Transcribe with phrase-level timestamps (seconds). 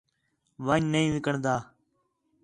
[0.65, 1.55] ون٘ڄ نہیں وِکݨدا